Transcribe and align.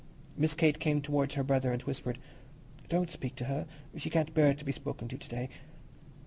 Miss 0.35 0.55
Kate 0.55 0.79
came 0.79 0.99
towards 0.99 1.35
her 1.35 1.43
brother 1.43 1.71
and 1.71 1.79
whispered, 1.83 2.17
"Don't 2.89 3.11
speak 3.11 3.35
to 3.35 3.45
her; 3.45 3.67
she 3.97 4.09
can't 4.09 4.33
bear 4.33 4.55
to 4.55 4.65
be 4.65 4.71
spoken 4.71 5.07
to 5.09 5.15
to 5.19 5.29
day." 5.29 5.49